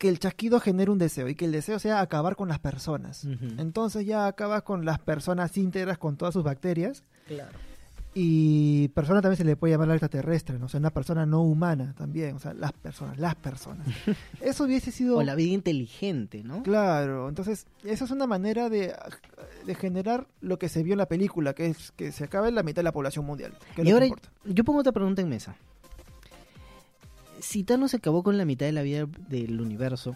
que 0.02 0.10
el 0.10 0.18
chasquido 0.18 0.60
genere 0.60 0.90
un 0.90 0.98
deseo 0.98 1.30
y 1.30 1.36
que 1.36 1.46
el 1.46 1.52
deseo 1.52 1.78
sea 1.78 2.02
acabar 2.02 2.36
con 2.36 2.50
las 2.50 2.58
personas. 2.58 3.24
Entonces 3.60 4.04
ya 4.04 4.26
acabas 4.26 4.64
con 4.64 4.84
las 4.84 4.98
personas 4.98 5.56
íntegras 5.58 6.00
con 6.00 6.18
todas 6.18 6.34
sus 6.34 6.44
bacterias 6.44 7.04
Claro. 7.28 7.52
y 8.16 8.88
persona 8.96 9.22
también 9.22 9.38
se 9.38 9.44
le 9.46 9.56
puede 9.56 9.74
llamar 9.76 9.90
la 9.90 9.94
extraterrestre, 9.94 10.58
¿no? 10.58 10.66
O 10.66 10.70
sea, 10.70 10.80
una 10.80 10.90
persona 10.90 11.28
no 11.28 11.44
humana 11.44 11.94
también, 11.96 12.36
o 12.36 12.40
sea, 12.40 12.56
las 12.56 12.74
personas, 12.74 13.20
las 13.20 13.36
personas. 13.36 13.86
Eso 14.42 14.64
hubiese 14.64 14.90
sido... 14.92 15.18
O 15.18 15.22
la 15.24 15.36
vida 15.36 15.54
inteligente, 15.54 16.44
¿no? 16.44 16.64
Claro, 16.64 17.30
entonces 17.30 17.68
esa 17.84 18.06
es 18.06 18.10
una 18.10 18.26
manera 18.26 18.70
de, 18.70 18.96
de 19.68 19.76
generar 19.76 20.26
lo 20.42 20.58
que 20.58 20.68
se 20.68 20.82
vio 20.82 20.94
en 20.96 20.98
la 20.98 21.06
película, 21.08 21.54
que 21.54 21.68
es 21.68 21.92
que 21.92 22.12
se 22.12 22.24
acabe 22.24 22.52
la 22.52 22.64
mitad 22.64 22.78
de 22.78 22.86
la 22.86 22.92
población 22.92 23.24
mundial. 23.24 23.54
Que 23.76 23.84
Y 23.84 23.92
ahora 23.92 24.08
yo 24.46 24.64
pongo 24.64 24.80
otra 24.80 24.94
pregunta 24.94 25.22
en 25.22 25.30
mesa. 25.30 25.56
Si 27.42 27.64
Thanos 27.64 27.92
se 27.92 27.98
acabó 27.98 28.24
con 28.24 28.38
la 28.38 28.46
mitad 28.46 28.66
de 28.66 28.72
la 28.72 28.84
vida 28.84 29.08
del 29.28 29.60
universo, 29.60 30.16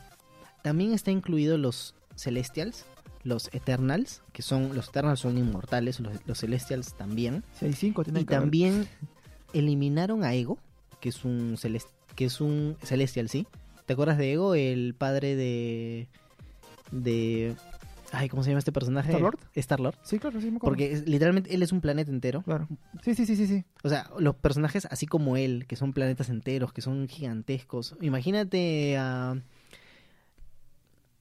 ¿también 0.64 0.94
está 0.94 1.12
incluido 1.12 1.58
los 1.58 1.96
Celestials? 2.16 2.86
Los 3.24 3.50
Eternals, 3.54 4.22
que 4.32 4.44
son 4.44 4.76
los 4.76 4.90
Eternals 4.90 5.20
son 5.22 5.38
inmortales, 5.38 6.00
los, 6.00 6.14
los 6.28 6.40
Celestials 6.40 6.94
también. 6.94 7.44
Hay 7.62 7.74
cinco, 7.74 8.04
tienen 8.04 8.22
Y 8.22 8.26
que 8.26 8.36
haber. 8.36 8.44
también 8.46 8.88
eliminaron 9.54 10.24
a 10.24 10.34
Ego, 10.36 10.60
que 11.02 11.10
es 11.10 11.26
un 11.26 11.56
celest 11.58 11.90
que 12.16 12.26
es 12.26 12.40
un 12.40 12.78
Celestial, 12.84 13.28
¿sí? 13.28 13.46
¿Te 13.86 13.94
acuerdas 13.94 14.18
de 14.18 14.32
Ego, 14.32 14.56
el 14.56 14.96
padre 14.96 15.36
de 15.36 16.08
de 16.92 17.56
ay, 18.12 18.30
¿cómo 18.30 18.44
se 18.44 18.50
llama 18.50 18.60
este 18.60 18.72
personaje? 18.72 19.10
¿Star-Lord? 19.10 19.40
Star-Lord. 19.54 19.96
Sí, 20.04 20.20
claro, 20.20 20.40
sí 20.40 20.50
me 20.52 20.58
acuerdo. 20.58 20.72
Porque 20.72 20.92
es- 20.94 21.08
literalmente 21.08 21.54
él 21.54 21.64
es 21.64 21.72
un 21.72 21.82
planeta 21.82 22.12
entero. 22.12 22.42
Claro. 22.44 22.68
Sí, 23.04 23.16
sí, 23.16 23.26
sí, 23.26 23.36
sí, 23.36 23.48
sí. 23.48 23.66
O 23.84 23.90
sea, 23.90 24.10
los 24.20 24.36
personajes 24.36 24.86
así 24.90 25.06
como 25.06 25.38
él, 25.38 25.66
que 25.68 25.76
son 25.76 25.94
planetas 25.94 26.30
enteros, 26.30 26.74
que 26.74 26.82
son 26.82 27.08
gigantescos. 27.08 27.96
Imagínate 28.02 28.98
a 28.98 29.36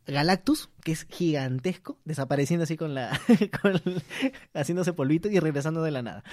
Galactus, 0.07 0.69
que 0.83 0.93
es 0.93 1.07
gigantesco, 1.09 1.99
desapareciendo 2.05 2.65
así 2.65 2.77
con 2.77 2.95
la... 2.95 3.19
con- 3.63 3.81
haciéndose 4.53 4.93
polvito 4.93 5.29
y 5.31 5.39
regresando 5.41 5.83
de 5.83 5.91
la 5.91 6.03
nada. 6.03 6.25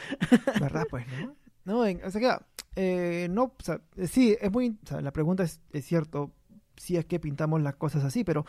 ¿Verdad? 0.59 0.83
Pues, 0.89 1.05
¿no? 1.21 1.35
No, 1.63 1.85
en- 1.85 2.03
o 2.03 2.11
sea, 2.11 2.19
que, 2.19 2.43
eh, 2.75 3.27
no, 3.29 3.43
o 3.43 3.63
sea, 3.63 3.79
eh, 3.95 4.07
sí, 4.07 4.35
es 4.41 4.51
muy, 4.51 4.77
o 4.83 4.87
sea, 4.87 4.99
la 4.99 5.11
pregunta 5.13 5.43
es, 5.43 5.61
es 5.71 5.85
cierto, 5.85 6.31
si 6.75 6.97
es 6.97 7.05
que 7.05 7.19
pintamos 7.19 7.61
las 7.61 7.75
cosas 7.75 8.03
así, 8.03 8.23
pero 8.25 8.45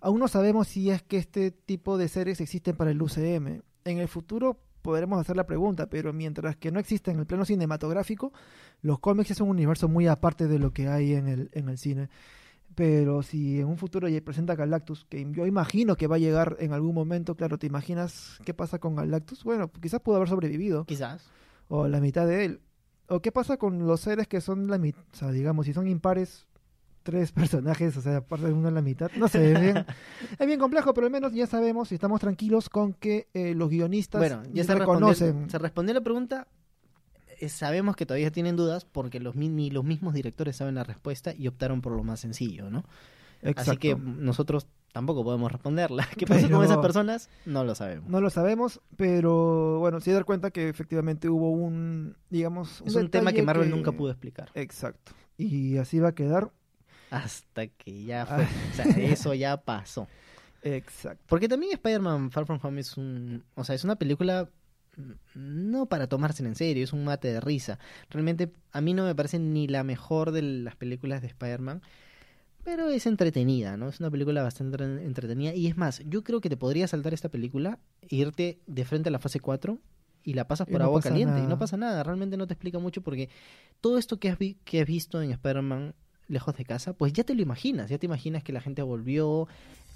aún 0.00 0.20
no 0.20 0.28
sabemos 0.28 0.68
si 0.68 0.90
es 0.90 1.02
que 1.02 1.18
este 1.18 1.50
tipo 1.50 1.98
de 1.98 2.08
series 2.08 2.40
existen 2.40 2.76
para 2.76 2.90
el 2.90 3.00
UCM. 3.00 3.62
En 3.84 3.98
el 3.98 4.08
futuro 4.08 4.58
podremos 4.82 5.20
hacer 5.20 5.36
la 5.36 5.46
pregunta, 5.46 5.88
pero 5.88 6.12
mientras 6.12 6.56
que 6.56 6.70
no 6.70 6.80
existe 6.80 7.10
en 7.10 7.18
el 7.18 7.26
plano 7.26 7.44
cinematográfico, 7.44 8.32
los 8.82 8.98
cómics 9.00 9.32
es 9.32 9.40
un 9.40 9.50
universo 9.50 9.88
muy 9.88 10.06
aparte 10.06 10.48
de 10.48 10.58
lo 10.58 10.72
que 10.72 10.88
hay 10.88 11.14
en 11.14 11.28
el, 11.28 11.50
en 11.52 11.68
el 11.68 11.78
cine. 11.78 12.08
Pero 12.74 13.22
si 13.22 13.60
en 13.60 13.66
un 13.66 13.76
futuro 13.76 14.08
ya 14.08 14.20
presenta 14.20 14.54
Galactus, 14.54 15.04
que 15.06 15.26
yo 15.32 15.46
imagino 15.46 15.96
que 15.96 16.06
va 16.06 16.16
a 16.16 16.20
llegar 16.20 16.56
en 16.60 16.72
algún 16.72 16.94
momento, 16.94 17.34
claro, 17.34 17.58
¿te 17.58 17.66
imaginas 17.66 18.38
qué 18.44 18.54
pasa 18.54 18.78
con 18.78 18.94
Galactus? 18.94 19.42
Bueno, 19.42 19.70
quizás 19.70 20.00
pudo 20.00 20.16
haber 20.16 20.28
sobrevivido. 20.28 20.84
Quizás. 20.84 21.28
O 21.68 21.88
la 21.88 22.00
mitad 22.00 22.26
de 22.26 22.44
él. 22.44 22.60
¿O 23.08 23.20
qué 23.20 23.32
pasa 23.32 23.56
con 23.56 23.86
los 23.86 24.00
seres 24.00 24.28
que 24.28 24.40
son 24.40 24.68
la 24.68 24.78
mitad? 24.78 25.02
O 25.12 25.16
sea, 25.16 25.32
digamos, 25.32 25.66
si 25.66 25.72
son 25.72 25.88
impares, 25.88 26.46
tres 27.08 27.32
personajes, 27.32 27.96
o 27.96 28.02
sea, 28.02 28.18
aparte 28.18 28.48
de 28.48 28.52
uno 28.52 28.68
en 28.68 28.74
la 28.74 28.82
mitad. 28.82 29.10
No 29.16 29.28
sé, 29.28 29.52
es 29.52 29.58
bien, 29.58 29.86
es 30.38 30.46
bien 30.46 30.60
complejo, 30.60 30.92
pero 30.92 31.06
al 31.06 31.10
menos 31.10 31.32
ya 31.32 31.46
sabemos 31.46 31.90
y 31.90 31.94
estamos 31.94 32.20
tranquilos 32.20 32.68
con 32.68 32.92
que 32.92 33.28
eh, 33.32 33.54
los 33.54 33.70
guionistas 33.70 34.20
bueno, 34.20 34.42
ya 34.52 34.62
se 34.62 34.74
reconocen. 34.74 35.48
Se 35.48 35.56
respondió 35.56 35.94
la 35.94 36.02
pregunta. 36.02 36.48
Eh, 37.40 37.48
sabemos 37.48 37.96
que 37.96 38.04
todavía 38.04 38.30
tienen 38.30 38.56
dudas 38.56 38.84
porque 38.84 39.20
los, 39.20 39.36
ni 39.36 39.70
los 39.70 39.84
mismos 39.84 40.12
directores 40.12 40.56
saben 40.56 40.74
la 40.74 40.84
respuesta 40.84 41.32
y 41.34 41.48
optaron 41.48 41.80
por 41.80 41.92
lo 41.92 42.04
más 42.04 42.20
sencillo, 42.20 42.68
¿no? 42.68 42.84
Así 43.56 43.78
que 43.78 43.96
nosotros 43.96 44.66
tampoco 44.92 45.24
podemos 45.24 45.50
responderla. 45.50 46.06
¿Qué 46.18 46.26
pasa 46.26 46.46
con 46.50 46.62
esas 46.62 46.76
personas? 46.76 47.30
No 47.46 47.64
lo 47.64 47.74
sabemos. 47.74 48.10
No 48.10 48.20
lo 48.20 48.28
sabemos, 48.28 48.82
pero 48.98 49.78
bueno, 49.78 50.00
sí 50.00 50.10
dar 50.10 50.26
cuenta 50.26 50.50
que 50.50 50.68
efectivamente 50.68 51.30
hubo 51.30 51.52
un, 51.52 52.16
digamos... 52.28 52.82
es 52.84 52.94
un 52.94 53.08
tema 53.08 53.32
que 53.32 53.42
Marvel 53.42 53.70
nunca 53.70 53.92
pudo 53.92 54.10
explicar. 54.10 54.50
Exacto. 54.54 55.12
Y 55.38 55.78
así 55.78 56.00
va 56.00 56.08
a 56.08 56.14
quedar. 56.14 56.50
Hasta 57.10 57.66
que 57.66 58.04
ya 58.04 58.26
fue. 58.26 58.44
o 58.44 58.74
sea, 58.74 58.84
eso 58.98 59.34
ya 59.34 59.56
pasó. 59.56 60.08
Exacto. 60.62 61.24
Porque 61.26 61.48
también 61.48 61.72
Spider-Man 61.72 62.30
Far 62.30 62.46
From 62.46 62.58
Home 62.62 62.80
es 62.80 62.96
un... 62.96 63.44
O 63.54 63.64
sea, 63.64 63.74
es 63.74 63.84
una 63.84 63.96
película 63.96 64.48
no 65.34 65.86
para 65.86 66.08
tomarse 66.08 66.44
en 66.44 66.54
serio, 66.54 66.84
es 66.84 66.92
un 66.92 67.04
mate 67.04 67.32
de 67.32 67.40
risa. 67.40 67.78
Realmente 68.10 68.50
a 68.72 68.80
mí 68.80 68.94
no 68.94 69.04
me 69.04 69.14
parece 69.14 69.38
ni 69.38 69.68
la 69.68 69.84
mejor 69.84 70.32
de 70.32 70.42
las 70.42 70.76
películas 70.76 71.22
de 71.22 71.28
Spider-Man, 71.28 71.82
pero 72.64 72.90
es 72.90 73.06
entretenida, 73.06 73.76
¿no? 73.76 73.88
Es 73.88 74.00
una 74.00 74.10
película 74.10 74.42
bastante 74.42 74.82
entretenida 74.84 75.54
y 75.54 75.68
es 75.68 75.76
más, 75.76 76.02
yo 76.06 76.24
creo 76.24 76.40
que 76.40 76.50
te 76.50 76.56
podría 76.56 76.88
saltar 76.88 77.14
esta 77.14 77.28
película, 77.28 77.78
irte 78.08 78.60
de 78.66 78.84
frente 78.84 79.08
a 79.08 79.12
la 79.12 79.18
fase 79.18 79.40
4 79.40 79.78
y 80.24 80.34
la 80.34 80.46
pasas 80.46 80.66
por 80.66 80.82
agua 80.82 81.00
caliente 81.00 81.40
y 81.40 81.46
no 81.46 81.58
pasa 81.58 81.76
nada, 81.76 82.02
realmente 82.02 82.36
no 82.36 82.46
te 82.46 82.54
explica 82.54 82.78
mucho 82.78 83.02
porque 83.02 83.30
todo 83.80 83.98
esto 83.98 84.18
que 84.18 84.28
has, 84.28 84.38
que 84.64 84.80
has 84.80 84.86
visto 84.86 85.22
en 85.22 85.30
Spider-Man 85.30 85.94
lejos 86.28 86.56
de 86.56 86.64
casa, 86.64 86.92
pues 86.92 87.12
ya 87.12 87.24
te 87.24 87.34
lo 87.34 87.42
imaginas, 87.42 87.90
ya 87.90 87.98
te 87.98 88.06
imaginas 88.06 88.42
que 88.42 88.52
la 88.52 88.60
gente 88.60 88.82
volvió, 88.82 89.48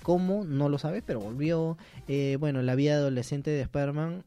¿cómo? 0.02 0.44
No 0.44 0.68
lo 0.68 0.78
sabes, 0.78 1.02
pero 1.06 1.20
volvió. 1.20 1.76
Eh, 2.08 2.36
bueno, 2.40 2.62
la 2.62 2.74
vida 2.74 2.94
adolescente 2.94 3.50
de 3.50 3.62
Spider-Man 3.62 4.24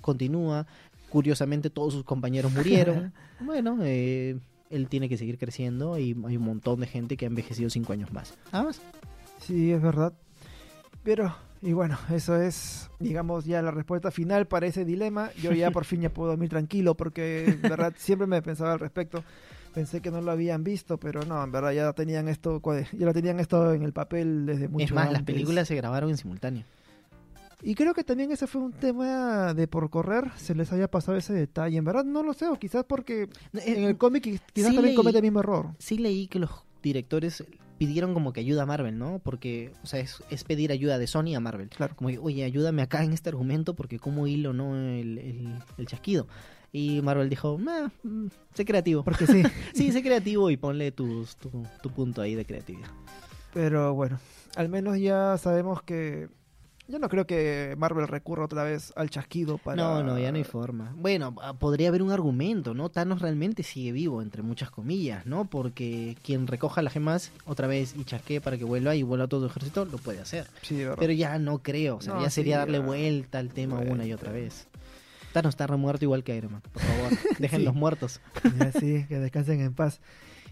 continúa. 0.00 0.66
Curiosamente 1.08 1.70
todos 1.70 1.92
sus 1.92 2.04
compañeros 2.04 2.52
murieron. 2.52 3.12
bueno, 3.40 3.78
eh, 3.82 4.38
él 4.70 4.88
tiene 4.88 5.08
que 5.08 5.18
seguir 5.18 5.38
creciendo 5.38 5.98
y 5.98 6.16
hay 6.26 6.36
un 6.36 6.44
montón 6.44 6.80
de 6.80 6.86
gente 6.86 7.16
que 7.16 7.26
ha 7.26 7.28
envejecido 7.28 7.68
cinco 7.70 7.92
años 7.92 8.12
más. 8.12 8.34
Nada 8.52 8.64
más. 8.64 8.80
Sí, 9.38 9.72
es 9.72 9.82
verdad. 9.82 10.14
Pero, 11.02 11.34
y 11.60 11.72
bueno, 11.72 11.98
eso 12.14 12.40
es, 12.40 12.88
digamos, 12.98 13.44
ya 13.44 13.60
la 13.60 13.70
respuesta 13.70 14.10
final 14.10 14.46
para 14.46 14.66
ese 14.66 14.84
dilema. 14.84 15.30
Yo 15.42 15.52
ya 15.52 15.70
por 15.72 15.84
fin 15.84 16.00
ya 16.00 16.10
puedo 16.10 16.30
dormir 16.30 16.48
tranquilo 16.48 16.94
porque, 16.94 17.44
en 17.46 17.62
verdad, 17.62 17.92
siempre 17.98 18.26
me 18.26 18.40
pensaba 18.40 18.72
al 18.72 18.80
respecto. 18.80 19.22
Pensé 19.74 20.00
que 20.00 20.10
no 20.10 20.20
lo 20.20 20.30
habían 20.30 20.64
visto, 20.64 20.98
pero 20.98 21.22
no, 21.24 21.42
en 21.42 21.50
verdad 21.50 21.72
ya 21.72 21.92
tenían 21.92 22.28
esto, 22.28 22.60
ya 22.92 23.06
lo 23.06 23.12
tenían 23.12 23.40
esto 23.40 23.72
en 23.72 23.82
el 23.82 23.92
papel 23.92 24.46
desde 24.46 24.68
mucho 24.68 24.84
Es 24.84 24.92
más, 24.92 25.10
las 25.10 25.22
películas 25.22 25.68
se 25.68 25.74
grabaron 25.76 26.10
en 26.10 26.16
simultáneo. 26.16 26.64
Y 27.62 27.76
creo 27.76 27.94
que 27.94 28.02
también 28.02 28.32
ese 28.32 28.48
fue 28.48 28.60
un 28.60 28.72
tema 28.72 29.54
de 29.54 29.68
por 29.68 29.88
correr, 29.88 30.32
se 30.36 30.54
les 30.54 30.72
haya 30.72 30.90
pasado 30.90 31.16
ese 31.16 31.32
detalle. 31.32 31.78
En 31.78 31.84
verdad 31.84 32.04
no 32.04 32.22
lo 32.24 32.34
sé, 32.34 32.48
o 32.48 32.56
quizás 32.56 32.84
porque 32.84 33.22
eh, 33.22 33.28
en 33.64 33.84
el 33.84 33.96
cómic 33.96 34.42
quizás 34.52 34.74
también 34.74 34.96
comete 34.96 35.18
el 35.18 35.22
mismo 35.22 35.40
error. 35.40 35.70
Sí 35.78 35.96
leí 35.96 36.26
que 36.26 36.40
los 36.40 36.50
directores 36.82 37.44
pidieron 37.78 38.14
como 38.14 38.32
que 38.32 38.40
ayuda 38.40 38.62
a 38.62 38.66
Marvel, 38.66 38.98
¿no? 38.98 39.20
Porque, 39.20 39.72
o 39.82 39.86
sea, 39.86 40.00
es, 40.00 40.44
pedir 40.44 40.72
ayuda 40.72 40.98
de 40.98 41.06
Sony 41.06 41.34
a 41.34 41.40
Marvel. 41.40 41.68
Claro. 41.68 41.96
Como, 41.96 42.10
oye, 42.22 42.44
ayúdame 42.44 42.82
acá 42.82 43.02
en 43.04 43.12
este 43.12 43.28
argumento 43.28 43.74
porque 43.74 43.98
como 43.98 44.26
hilo, 44.26 44.52
¿no? 44.52 44.76
El, 44.76 45.62
el, 45.78 45.86
chasquido. 45.86 46.26
Y 46.72 47.02
Marvel 47.02 47.28
dijo, 47.28 47.58
mm, 47.58 48.28
sé 48.54 48.64
creativo. 48.64 49.04
Porque 49.04 49.26
sí. 49.26 49.42
sí, 49.74 49.92
sé 49.92 50.02
creativo 50.02 50.50
y 50.50 50.56
ponle 50.56 50.90
tu, 50.90 51.26
tu 51.82 51.90
punto 51.90 52.22
ahí 52.22 52.34
de 52.34 52.44
creatividad. 52.44 52.88
Pero 53.52 53.94
bueno, 53.94 54.18
al 54.56 54.68
menos 54.68 54.98
ya 54.98 55.36
sabemos 55.38 55.82
que 55.82 56.28
yo 56.88 56.98
no 56.98 57.08
creo 57.08 57.26
que 57.26 57.74
Marvel 57.78 58.08
recurra 58.08 58.44
otra 58.44 58.64
vez 58.64 58.92
al 58.96 59.08
chasquido 59.08 59.56
para... 59.56 59.76
No, 59.76 60.02
no, 60.02 60.18
ya 60.18 60.32
no 60.32 60.38
hay 60.38 60.44
forma. 60.44 60.92
Bueno, 60.96 61.34
ah, 61.40 61.54
podría 61.54 61.88
haber 61.88 62.02
un 62.02 62.10
argumento, 62.10 62.74
¿no? 62.74 62.90
Thanos 62.90 63.22
realmente 63.22 63.62
sigue 63.62 63.92
vivo, 63.92 64.20
entre 64.20 64.42
muchas 64.42 64.70
comillas, 64.70 65.24
¿no? 65.24 65.44
Porque 65.44 66.16
quien 66.22 66.46
recoja 66.46 66.82
las 66.82 66.92
gemas 66.92 67.30
otra 67.46 67.66
vez 67.66 67.94
y 67.96 68.04
chasquee 68.04 68.40
para 68.40 68.58
que 68.58 68.64
vuelva 68.64 68.94
y 68.96 69.02
vuelva 69.04 69.28
todo 69.28 69.44
el 69.44 69.50
ejército, 69.50 69.84
lo 69.84 69.98
puede 69.98 70.20
hacer. 70.20 70.48
Sí, 70.62 70.76
de 70.76 70.84
verdad. 70.84 70.98
Pero 70.98 71.12
ya 71.12 71.38
no 71.38 71.62
creo, 71.62 71.96
o 71.96 72.00
sea, 72.02 72.20
ya 72.20 72.30
sería 72.30 72.58
darle 72.58 72.80
vuelta 72.80 73.38
al 73.38 73.50
tema 73.50 73.78
una 73.78 74.04
y 74.04 74.12
otra 74.12 74.32
vez. 74.32 74.66
Thanos 75.32 75.50
está 75.50 75.66
remuerto 75.66 76.04
igual 76.04 76.24
que 76.24 76.36
Iron 76.36 76.52
Man, 76.52 76.62
por 76.62 76.82
favor. 76.82 77.12
Dejen 77.38 77.64
los 77.64 77.74
muertos. 77.74 78.20
sí, 78.78 79.04
que 79.08 79.18
descansen 79.18 79.60
en 79.60 79.74
paz. 79.74 80.00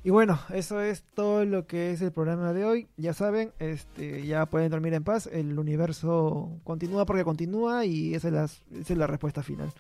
Y 0.02 0.10
bueno, 0.10 0.40
eso 0.54 0.80
es 0.80 1.04
todo 1.14 1.44
lo 1.44 1.66
que 1.66 1.92
es 1.92 2.00
el 2.00 2.10
programa 2.10 2.54
de 2.54 2.64
hoy. 2.64 2.88
Ya 2.96 3.12
saben, 3.12 3.52
este, 3.58 4.26
ya 4.26 4.46
pueden 4.46 4.70
dormir 4.70 4.94
en 4.94 5.04
paz. 5.04 5.28
El 5.30 5.58
universo 5.58 6.58
continúa 6.64 7.04
porque 7.04 7.22
continúa 7.22 7.84
y 7.84 8.14
esa 8.14 8.28
es 8.28 8.34
la, 8.34 8.44
esa 8.44 8.92
es 8.92 8.96
la 8.96 9.06
respuesta 9.06 9.42
final. 9.42 9.70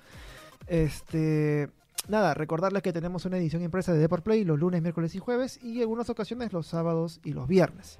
Este, 0.66 1.70
nada, 2.08 2.34
recordarles 2.34 2.82
que 2.82 2.92
tenemos 2.92 3.24
una 3.24 3.38
edición 3.38 3.62
impresa 3.62 3.94
de 3.94 3.98
Deport 3.98 4.22
Play 4.22 4.44
los 4.44 4.58
lunes, 4.58 4.82
miércoles 4.82 5.14
y 5.14 5.18
jueves 5.18 5.58
y 5.62 5.76
en 5.76 5.82
algunas 5.82 6.10
ocasiones 6.10 6.52
los 6.52 6.66
sábados 6.66 7.20
y 7.24 7.32
los 7.32 7.48
viernes. 7.48 7.96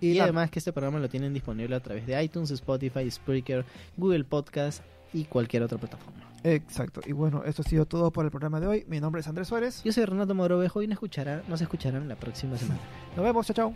Y, 0.00 0.20
además 0.20 0.52
que 0.52 0.60
este 0.60 0.72
programa 0.72 1.00
lo 1.00 1.08
tienen 1.08 1.34
disponible 1.34 1.74
a 1.74 1.80
través 1.80 2.06
de 2.06 2.22
iTunes, 2.22 2.52
Spotify, 2.52 3.10
Spreaker, 3.10 3.64
Google 3.96 4.22
Podcast 4.22 4.84
y 5.12 5.24
cualquier 5.24 5.62
otra 5.62 5.78
plataforma. 5.78 6.28
Exacto. 6.44 7.00
Y 7.06 7.12
bueno, 7.12 7.42
esto 7.44 7.62
ha 7.62 7.64
sido 7.64 7.86
todo 7.86 8.10
por 8.10 8.24
el 8.24 8.30
programa 8.30 8.60
de 8.60 8.66
hoy. 8.66 8.84
Mi 8.88 9.00
nombre 9.00 9.20
es 9.20 9.28
Andrés 9.28 9.48
Suárez. 9.48 9.82
Yo 9.84 9.92
soy 9.92 10.04
Renato 10.04 10.34
Morovejo 10.34 10.82
y 10.82 10.86
nos, 10.86 10.94
escuchará, 10.94 11.42
nos 11.48 11.60
escucharán 11.60 12.08
la 12.08 12.16
próxima 12.16 12.56
semana. 12.56 12.80
Nos 13.16 13.24
vemos. 13.24 13.46
Chao, 13.46 13.54
chao. 13.54 13.74